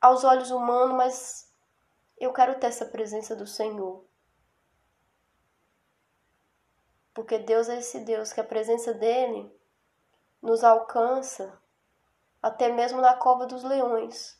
aos 0.00 0.24
olhos 0.24 0.50
humanos, 0.50 0.96
mas 0.96 1.54
eu 2.18 2.32
quero 2.32 2.58
ter 2.58 2.66
essa 2.66 2.86
presença 2.86 3.36
do 3.36 3.46
Senhor. 3.46 4.04
Porque 7.14 7.38
Deus 7.38 7.68
é 7.68 7.78
esse 7.78 8.00
Deus 8.00 8.32
que 8.32 8.40
a 8.40 8.44
presença 8.44 8.92
dele 8.92 9.56
nos 10.42 10.64
alcança 10.64 11.56
até 12.42 12.68
mesmo 12.68 13.00
na 13.00 13.14
cova 13.14 13.46
dos 13.46 13.62
leões. 13.62 14.36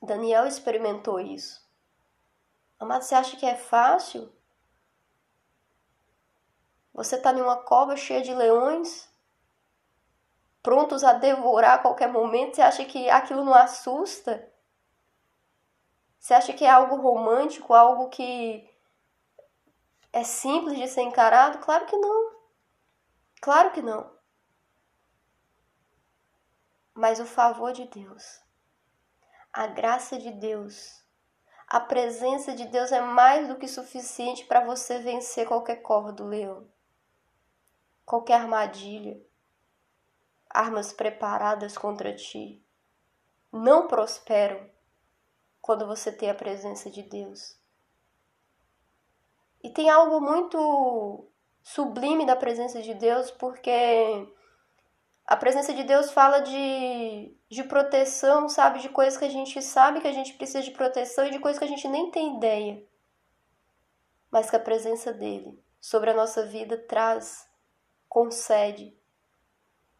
Daniel 0.00 0.46
experimentou 0.46 1.20
isso. 1.20 1.67
Amado, 2.78 3.02
você 3.02 3.14
acha 3.14 3.36
que 3.36 3.44
é 3.44 3.56
fácil? 3.56 4.32
Você 6.92 7.16
está 7.16 7.32
em 7.32 7.40
uma 7.40 7.56
cova 7.56 7.96
cheia 7.96 8.22
de 8.22 8.32
leões, 8.34 9.08
prontos 10.62 11.02
a 11.02 11.12
devorar 11.12 11.74
a 11.74 11.78
qualquer 11.78 12.08
momento. 12.08 12.56
Você 12.56 12.62
acha 12.62 12.84
que 12.84 13.08
aquilo 13.08 13.44
não 13.44 13.54
assusta? 13.54 14.52
Você 16.18 16.34
acha 16.34 16.52
que 16.52 16.64
é 16.64 16.70
algo 16.70 16.96
romântico, 16.96 17.72
algo 17.74 18.08
que 18.08 18.68
é 20.12 20.24
simples 20.24 20.76
de 20.76 20.88
ser 20.88 21.02
encarado? 21.02 21.58
Claro 21.58 21.86
que 21.86 21.96
não. 21.96 22.38
Claro 23.40 23.70
que 23.72 23.82
não. 23.82 24.16
Mas 26.94 27.20
o 27.20 27.24
favor 27.24 27.72
de 27.72 27.86
Deus, 27.86 28.42
a 29.52 29.68
graça 29.68 30.18
de 30.18 30.32
Deus, 30.32 31.04
a 31.70 31.78
presença 31.78 32.54
de 32.54 32.64
Deus 32.64 32.90
é 32.92 33.00
mais 33.00 33.46
do 33.46 33.56
que 33.56 33.68
suficiente 33.68 34.46
para 34.46 34.64
você 34.64 34.98
vencer 35.00 35.46
qualquer 35.46 35.76
cova 35.82 36.10
do 36.10 36.24
leão, 36.24 36.66
qualquer 38.06 38.40
armadilha, 38.40 39.20
armas 40.48 40.94
preparadas 40.94 41.76
contra 41.76 42.14
ti. 42.14 42.64
Não 43.52 43.86
prosperam 43.86 44.68
quando 45.60 45.86
você 45.86 46.10
tem 46.10 46.30
a 46.30 46.34
presença 46.34 46.90
de 46.90 47.02
Deus. 47.02 47.58
E 49.62 49.68
tem 49.70 49.90
algo 49.90 50.20
muito 50.22 51.28
sublime 51.62 52.24
da 52.24 52.36
presença 52.36 52.80
de 52.80 52.94
Deus, 52.94 53.30
porque 53.30 54.32
a 55.28 55.36
presença 55.36 55.74
de 55.74 55.84
Deus 55.84 56.10
fala 56.10 56.40
de, 56.40 57.36
de 57.50 57.62
proteção, 57.64 58.48
sabe? 58.48 58.78
De 58.78 58.88
coisas 58.88 59.18
que 59.18 59.26
a 59.26 59.28
gente 59.28 59.60
sabe 59.60 60.00
que 60.00 60.08
a 60.08 60.12
gente 60.12 60.32
precisa 60.32 60.62
de 60.62 60.70
proteção 60.70 61.26
e 61.26 61.30
de 61.30 61.38
coisas 61.38 61.58
que 61.58 61.66
a 61.66 61.68
gente 61.68 61.86
nem 61.86 62.10
tem 62.10 62.38
ideia. 62.38 62.82
Mas 64.30 64.48
que 64.48 64.56
a 64.56 64.60
presença 64.60 65.12
dele 65.12 65.62
sobre 65.78 66.08
a 66.08 66.14
nossa 66.14 66.46
vida 66.46 66.78
traz, 66.78 67.46
concede 68.08 68.96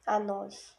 a 0.07 0.19
nós. 0.19 0.75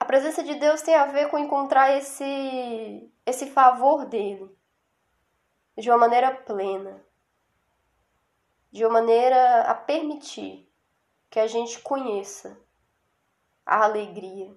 A 0.00 0.04
presença 0.04 0.42
de 0.42 0.56
Deus 0.56 0.82
tem 0.82 0.96
a 0.96 1.06
ver 1.06 1.28
com 1.30 1.38
encontrar 1.38 1.96
esse, 1.96 3.12
esse 3.24 3.46
favor 3.46 4.06
dele 4.06 4.50
de 5.78 5.88
uma 5.88 5.98
maneira 5.98 6.34
plena, 6.34 7.00
de 8.72 8.84
uma 8.84 8.94
maneira 8.94 9.70
a 9.70 9.74
permitir 9.74 10.68
que 11.30 11.38
a 11.38 11.46
gente 11.46 11.78
conheça 11.80 12.58
a 13.64 13.84
alegria. 13.84 14.52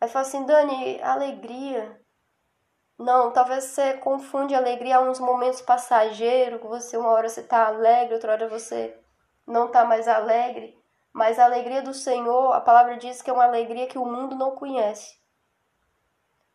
Aí 0.00 0.08
fala 0.08 0.26
assim, 0.26 0.44
Dani, 0.44 1.00
alegria. 1.00 2.00
Não, 2.98 3.32
talvez 3.32 3.64
você 3.64 3.94
confunde 3.94 4.54
alegria 4.54 4.96
a 4.96 5.00
uns 5.00 5.20
momentos 5.20 5.60
passageiros, 5.60 6.60
que 6.60 6.66
você 6.66 6.96
uma 6.96 7.10
hora 7.10 7.28
você 7.28 7.42
tá 7.42 7.66
alegre, 7.66 8.14
outra 8.14 8.32
hora 8.32 8.48
você 8.48 8.98
não 9.46 9.70
tá 9.70 9.84
mais 9.84 10.08
alegre. 10.08 10.76
Mas 11.12 11.38
a 11.38 11.44
alegria 11.44 11.82
do 11.82 11.94
Senhor, 11.94 12.52
a 12.52 12.60
palavra 12.60 12.96
diz 12.96 13.22
que 13.22 13.30
é 13.30 13.32
uma 13.32 13.44
alegria 13.44 13.86
que 13.86 13.98
o 13.98 14.04
mundo 14.04 14.34
não 14.34 14.56
conhece. 14.56 15.20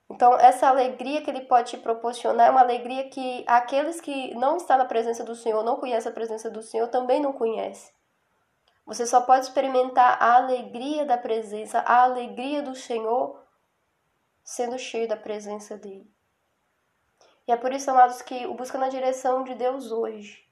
Então, 0.10 0.34
essa 0.34 0.68
alegria 0.68 1.22
que 1.22 1.30
ele 1.30 1.46
pode 1.46 1.72
te 1.72 1.78
proporcionar 1.78 2.48
é 2.48 2.52
uma 2.52 2.62
alegria 2.62 3.10
que 3.10 3.44
aqueles 3.48 4.00
que 4.02 4.34
não 4.36 4.58
estão 4.58 4.78
na 4.78 4.86
presença 4.86 5.24
do 5.24 5.36
Senhor, 5.36 5.64
não 5.64 5.78
conhecem 5.78 6.12
a 6.12 6.16
presença 6.16 6.50
do 6.50 6.62
Senhor, 6.62 6.88
também 6.88 7.22
não 7.22 7.34
conhecem. 7.34 7.97
Você 8.88 9.06
só 9.06 9.20
pode 9.20 9.44
experimentar 9.44 10.18
a 10.24 10.38
alegria 10.38 11.06
da 11.06 11.18
presença, 11.18 11.80
a 11.80 12.04
alegria 12.04 12.64
do 12.64 12.74
Senhor, 12.74 13.38
sendo 14.42 14.80
cheio 14.80 15.10
da 15.10 15.18
presença 15.18 15.76
dele. 15.78 16.10
E 17.46 17.52
é 17.52 17.58
por 17.58 17.74
isso, 17.74 17.92
amados, 17.92 18.22
que 18.22 18.46
o 18.46 18.54
Busca 18.54 18.78
na 18.78 18.88
Direção 18.88 19.44
de 19.44 19.56
Deus 19.56 19.92
hoje 19.92 20.48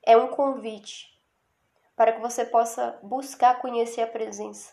é 0.00 0.16
um 0.16 0.28
convite 0.28 1.20
para 1.96 2.12
que 2.12 2.20
você 2.20 2.44
possa 2.44 2.96
buscar 3.02 3.60
conhecer 3.60 4.02
a 4.02 4.06
presença, 4.06 4.72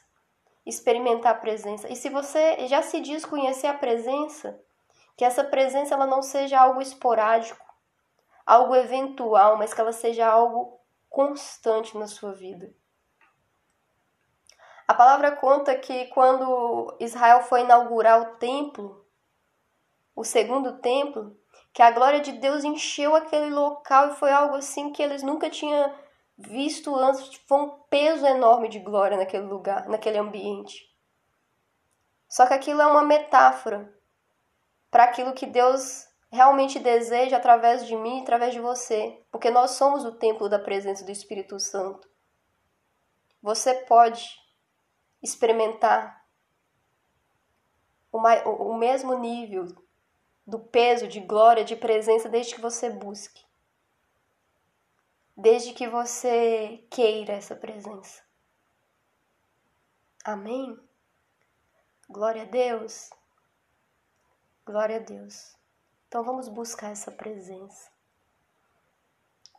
experimentar 0.64 1.32
a 1.32 1.40
presença. 1.40 1.92
E 1.92 1.96
se 1.96 2.10
você 2.10 2.68
já 2.68 2.84
se 2.84 3.02
diz 3.02 3.26
conhecer 3.26 3.66
a 3.66 3.74
presença, 3.74 4.62
que 5.16 5.26
essa 5.26 5.44
presença 5.44 5.96
ela 5.96 6.06
não 6.06 6.22
seja 6.22 6.60
algo 6.60 6.80
esporádico, 6.80 7.66
algo 8.46 8.76
eventual, 8.76 9.58
mas 9.58 9.74
que 9.74 9.82
ela 9.82 9.92
seja 9.92 10.28
algo 10.28 10.77
constante 11.18 11.98
na 11.98 12.06
sua 12.06 12.32
vida. 12.32 12.72
A 14.88 14.94
palavra 14.94 15.32
conta 15.36 15.76
que 15.76 16.06
quando 16.10 16.96
Israel 17.00 17.42
foi 17.42 17.62
inaugurar 17.62 18.22
o 18.22 18.36
templo, 18.38 19.04
o 20.16 20.24
segundo 20.24 20.78
templo, 20.78 21.36
que 21.74 21.82
a 21.82 21.90
glória 21.90 22.20
de 22.20 22.34
Deus 22.34 22.64
encheu 22.64 23.16
aquele 23.16 23.50
local 23.50 24.12
e 24.12 24.16
foi 24.18 24.32
algo 24.32 24.58
assim 24.58 24.92
que 24.92 25.02
eles 25.02 25.24
nunca 25.24 25.50
tinham 25.50 25.92
visto 26.38 26.96
antes. 26.96 27.34
Foi 27.48 27.62
um 27.62 27.70
peso 27.90 28.24
enorme 28.24 28.70
de 28.70 28.78
glória 28.78 29.18
naquele 29.18 29.48
lugar, 29.48 29.90
naquele 29.90 30.20
ambiente. 30.20 30.96
Só 32.30 32.46
que 32.46 32.54
aquilo 32.54 32.80
é 32.80 32.86
uma 32.86 33.04
metáfora 33.04 33.92
para 34.92 35.06
aquilo 35.06 35.34
que 35.34 35.48
Deus 35.48 36.07
realmente 36.32 36.80
deseja 36.80 37.38
através 37.38 37.86
de 37.86 37.96
mim, 37.96 38.22
através 38.22 38.54
de 38.54 38.60
você, 38.60 39.24
porque 39.32 39.50
nós 39.50 39.72
somos 39.72 40.04
o 40.04 40.18
templo 40.18 40.50
da 40.50 40.60
presença 40.60 41.06
do 41.06 41.12
Espírito 41.12 41.60
Santo. 41.60 42.10
Você 43.42 43.74
pode 43.86 44.38
experimentar 45.22 46.26
o 48.12 48.78
mesmo 48.78 49.18
nível 49.18 49.66
do 50.46 50.60
peso, 50.60 51.08
de 51.08 51.20
glória, 51.20 51.64
de 51.64 51.76
presença, 51.76 52.30
desde 52.30 52.56
que 52.56 52.62
você 52.62 52.90
busque. 52.90 53.46
Desde 55.36 55.74
que 55.74 55.88
você 55.88 56.88
queira 56.90 57.34
essa 57.34 57.56
presença. 57.56 58.24
Amém? 60.24 60.78
Glória 62.10 62.44
a 62.44 62.46
Deus. 62.46 63.10
Glória 64.66 64.98
a 64.98 65.00
Deus. 65.00 65.57
Então 66.08 66.24
vamos 66.24 66.48
buscar 66.48 66.92
essa 66.92 67.12
presença. 67.12 67.92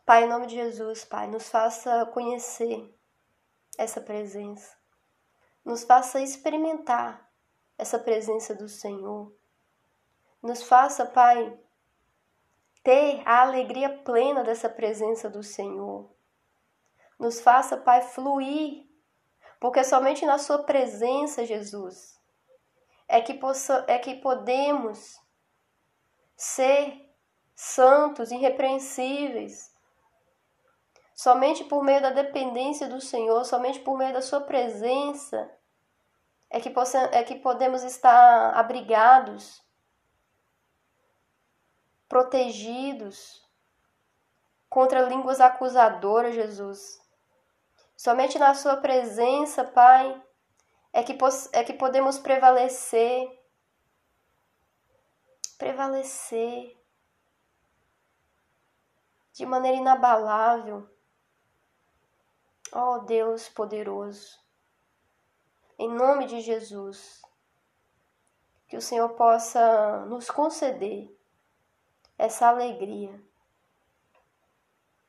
Pai, 0.03 0.23
em 0.23 0.27
nome 0.27 0.47
de 0.47 0.55
Jesus, 0.55 1.05
Pai, 1.05 1.27
nos 1.27 1.47
faça 1.49 2.07
conhecer 2.07 2.91
essa 3.77 4.01
presença. 4.01 4.75
Nos 5.63 5.83
faça 5.83 6.19
experimentar 6.19 7.29
essa 7.77 7.99
presença 7.99 8.55
do 8.55 8.67
Senhor. 8.67 9.31
Nos 10.41 10.63
faça, 10.63 11.05
Pai, 11.05 11.55
ter 12.83 13.21
a 13.27 13.41
alegria 13.41 13.99
plena 13.99 14.43
dessa 14.43 14.67
presença 14.67 15.29
do 15.29 15.43
Senhor. 15.43 16.09
Nos 17.19 17.39
faça, 17.39 17.77
Pai, 17.77 18.01
fluir, 18.01 18.89
porque 19.59 19.83
somente 19.83 20.25
na 20.25 20.39
Sua 20.39 20.63
presença, 20.63 21.45
Jesus, 21.45 22.19
é 23.07 23.21
que, 23.21 23.35
possa, 23.35 23.85
é 23.87 23.99
que 23.99 24.15
podemos 24.15 25.21
ser 26.39 27.13
santos, 27.53 28.31
irrepreensíveis. 28.31 29.75
Somente 31.13 31.65
por 31.65 31.83
meio 31.83 32.01
da 32.01 32.11
dependência 32.11 32.87
do 32.87 33.01
Senhor, 33.01 33.43
somente 33.43 33.81
por 33.81 33.97
meio 33.97 34.13
da 34.13 34.21
Sua 34.21 34.39
presença, 34.39 35.51
é 36.49 36.61
que, 36.61 36.69
possa, 36.69 36.97
é 37.11 37.21
que 37.23 37.35
podemos 37.35 37.83
estar 37.83 38.57
abrigados, 38.57 39.61
protegidos 42.07 43.45
contra 44.69 45.01
línguas 45.01 45.41
acusadoras, 45.41 46.33
Jesus. 46.33 47.01
Somente 47.97 48.39
na 48.39 48.53
Sua 48.53 48.77
presença, 48.77 49.65
Pai, 49.65 50.23
é 50.93 51.03
que, 51.03 51.17
é 51.51 51.63
que 51.65 51.73
podemos 51.73 52.17
prevalecer 52.17 53.38
prevalecer 55.59 56.81
de 59.33 59.45
maneira 59.45 59.77
inabalável. 59.77 60.89
Ó 62.71 62.95
oh, 62.95 62.99
Deus 62.99 63.49
poderoso, 63.49 64.39
em 65.77 65.91
nome 65.91 66.27
de 66.27 66.39
Jesus, 66.39 67.21
que 68.67 68.77
o 68.77 68.81
Senhor 68.81 69.09
possa 69.09 70.05
nos 70.05 70.29
conceder 70.29 71.13
essa 72.17 72.47
alegria 72.47 73.19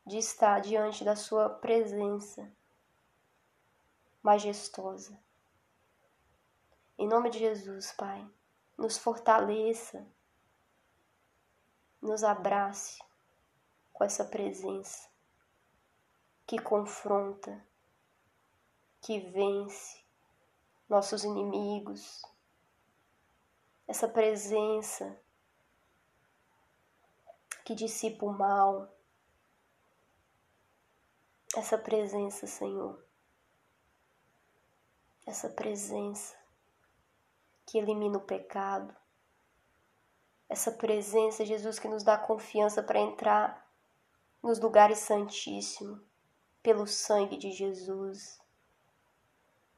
de 0.07 0.19
estar 0.19 0.61
diante 0.61 1.05
da 1.05 1.15
Sua 1.15 1.49
presença 1.51 2.51
majestosa. 4.23 5.17
Em 6.99 7.07
nome 7.07 7.31
de 7.31 7.39
Jesus, 7.39 7.93
Pai, 7.93 8.27
nos 8.77 8.97
fortaleça 8.97 10.07
nos 12.01 12.25
abrace 12.25 12.99
com 13.93 14.05
essa 14.05 14.25
presença 14.25 15.09
que 16.47 16.59
confronta, 16.59 17.65
que 19.01 19.21
vence 19.21 20.03
nossos 20.89 21.23
inimigos, 21.25 22.23
essa 23.87 24.09
presença 24.09 25.21
que 27.65 27.75
dissipa 27.75 28.27
o 28.27 28.33
mal, 28.33 28.93
essa 31.55 31.77
presença, 31.77 32.47
Senhor, 32.47 33.05
essa 35.27 35.49
presença 35.49 36.37
que 37.67 37.79
elimina 37.79 38.19
o 38.19 38.23
pecado, 38.23 38.97
essa 40.51 40.73
presença, 40.73 41.45
Jesus, 41.45 41.79
que 41.79 41.87
nos 41.87 42.03
dá 42.03 42.19
confiança 42.19 42.83
para 42.83 42.99
entrar 42.99 43.65
nos 44.43 44.59
lugares 44.59 44.99
santíssimos, 44.99 46.01
pelo 46.61 46.89
sangue 46.89 47.37
de 47.37 47.53
Jesus. 47.53 48.43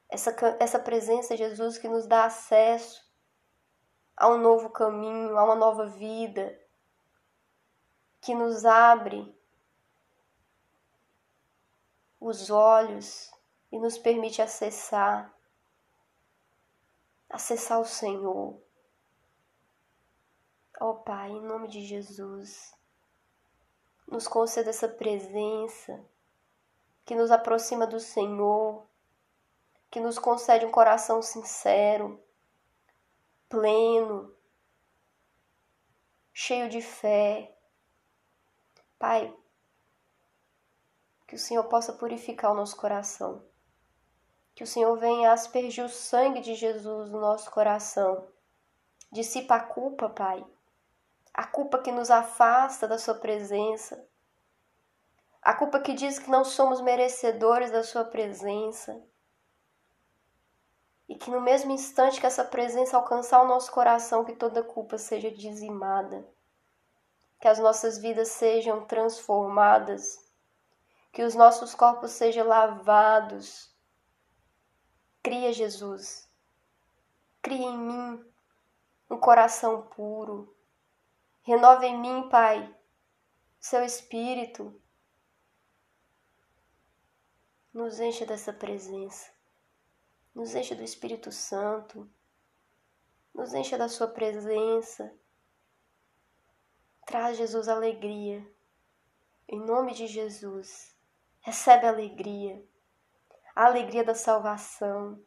Essa, 0.09 0.35
essa 0.59 0.79
presença, 0.79 1.37
Jesus, 1.37 1.77
que 1.77 1.87
nos 1.87 2.07
dá 2.07 2.25
acesso 2.25 3.07
a 4.17 4.27
um 4.27 4.39
novo 4.39 4.71
caminho, 4.71 5.37
a 5.37 5.43
uma 5.43 5.55
nova 5.55 5.85
vida, 5.85 6.59
que 8.19 8.33
nos 8.33 8.65
abre 8.65 9.31
os 12.19 12.49
olhos 12.49 13.31
e 13.71 13.77
nos 13.77 13.99
permite 13.99 14.41
acessar, 14.41 15.31
acessar 17.29 17.79
o 17.79 17.85
Senhor. 17.85 18.59
Ó 20.83 20.89
oh, 20.89 20.95
Pai, 20.95 21.31
em 21.31 21.41
nome 21.41 21.69
de 21.69 21.79
Jesus, 21.79 22.75
nos 24.05 24.27
conceda 24.27 24.69
essa 24.69 24.85
presença 24.85 26.05
que 27.05 27.15
nos 27.15 27.31
aproxima 27.31 27.87
do 27.87 28.01
Senhor, 28.01 28.85
que 29.89 30.01
nos 30.01 30.19
concede 30.19 30.65
um 30.65 30.71
coração 30.71 31.21
sincero, 31.21 32.21
pleno, 33.47 34.35
cheio 36.33 36.67
de 36.67 36.81
fé. 36.81 37.55
Pai, 38.99 39.33
que 41.25 41.35
o 41.35 41.39
Senhor 41.39 41.63
possa 41.69 41.93
purificar 41.93 42.51
o 42.51 42.55
nosso 42.55 42.75
coração. 42.75 43.41
Que 44.53 44.65
o 44.65 44.67
Senhor 44.67 44.97
venha 44.97 45.31
aspergir 45.31 45.85
o 45.85 45.87
sangue 45.87 46.41
de 46.41 46.55
Jesus 46.55 47.09
no 47.09 47.21
nosso 47.21 47.49
coração. 47.51 48.27
Dissipa 49.09 49.55
a 49.55 49.63
culpa, 49.63 50.09
Pai. 50.09 50.45
A 51.33 51.45
culpa 51.45 51.79
que 51.79 51.91
nos 51.91 52.11
afasta 52.11 52.87
da 52.87 52.97
Sua 52.97 53.15
presença. 53.15 54.07
A 55.41 55.53
culpa 55.53 55.79
que 55.79 55.93
diz 55.93 56.19
que 56.19 56.29
não 56.29 56.45
somos 56.45 56.79
merecedores 56.79 57.71
da 57.71 57.83
Sua 57.83 58.05
presença. 58.05 59.01
E 61.09 61.15
que 61.15 61.31
no 61.31 61.41
mesmo 61.41 61.71
instante 61.71 62.19
que 62.19 62.25
essa 62.25 62.43
presença 62.43 62.95
alcançar 62.95 63.41
o 63.41 63.47
nosso 63.47 63.71
coração, 63.71 64.23
que 64.23 64.33
toda 64.33 64.63
culpa 64.63 64.97
seja 64.97 65.29
dizimada, 65.29 66.25
que 67.39 67.47
as 67.47 67.59
nossas 67.59 67.97
vidas 67.97 68.29
sejam 68.29 68.85
transformadas, 68.85 70.23
que 71.11 71.23
os 71.23 71.35
nossos 71.35 71.75
corpos 71.75 72.11
sejam 72.11 72.47
lavados. 72.47 73.71
Cria 75.21 75.51
Jesus, 75.51 76.29
cria 77.41 77.67
em 77.67 77.77
mim 77.77 78.25
um 79.09 79.17
coração 79.17 79.83
puro, 79.83 80.55
renova 81.43 81.85
em 81.85 81.99
mim, 81.99 82.27
Pai, 82.29 82.75
seu 83.59 83.83
espírito, 83.83 84.81
nos 87.73 87.99
encha 87.99 88.25
dessa 88.25 88.51
presença 88.51 89.33
nos 90.33 90.55
encha 90.55 90.75
do 90.75 90.83
Espírito 90.83 91.31
Santo, 91.31 92.09
nos 93.33 93.53
encha 93.53 93.77
da 93.77 93.87
Sua 93.87 94.07
presença. 94.07 95.13
Traz, 97.05 97.37
Jesus, 97.37 97.67
alegria. 97.67 98.45
Em 99.47 99.59
nome 99.59 99.93
de 99.93 100.07
Jesus, 100.07 100.95
recebe 101.41 101.85
alegria, 101.85 102.65
a 103.55 103.65
alegria 103.65 104.03
da 104.03 104.15
salvação, 104.15 105.21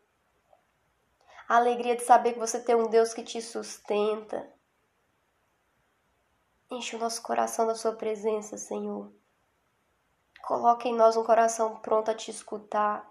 a 1.46 1.56
alegria 1.56 1.94
de 1.94 2.02
saber 2.02 2.32
que 2.32 2.38
você 2.38 2.58
tem 2.58 2.74
um 2.74 2.88
Deus 2.88 3.14
que 3.14 3.22
te 3.22 3.40
sustenta. 3.40 4.50
Enche 6.70 6.96
o 6.96 6.98
nosso 6.98 7.22
coração 7.22 7.66
da 7.66 7.76
Sua 7.76 7.94
presença, 7.94 8.58
Senhor. 8.58 9.12
Coloque 10.42 10.88
em 10.88 10.94
nós 10.96 11.16
um 11.16 11.24
coração 11.24 11.80
pronto 11.80 12.10
a 12.10 12.14
te 12.14 12.30
escutar, 12.30 13.08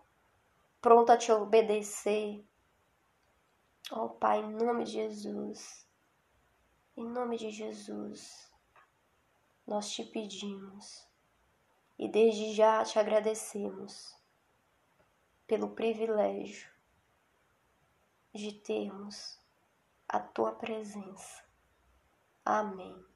pronto 0.82 1.12
a 1.12 1.18
te 1.18 1.32
obedecer. 1.32 2.46
Ó 3.92 4.06
oh, 4.06 4.10
Pai, 4.10 4.40
em 4.40 4.52
nome 4.54 4.84
de 4.84 4.92
Jesus, 4.92 5.88
em 6.98 7.06
nome 7.08 7.38
de 7.38 7.50
Jesus, 7.50 8.52
nós 9.66 9.90
te 9.90 10.04
pedimos 10.04 11.08
e 11.98 12.10
desde 12.10 12.54
já 12.54 12.84
te 12.84 13.00
agradecemos 13.00 14.16
pelo 15.48 15.76
privilégio 15.76 16.70
de 18.34 18.52
termos 18.52 19.40
a 20.10 20.20
tua 20.20 20.52
presença. 20.54 21.44
Amém. 22.44 23.15